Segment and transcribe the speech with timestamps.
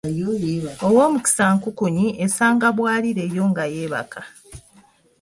[0.85, 4.19] Owoomukisa nkukunyi, esanga bwalire nga yo yeebaka!